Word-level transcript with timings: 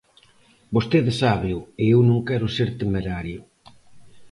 Vostede 0.75 1.11
sábeo, 1.23 1.59
e 1.81 1.83
eu 1.93 1.99
non 2.09 2.19
quero 2.27 2.47
ser 2.55 2.69
temerario. 2.81 3.39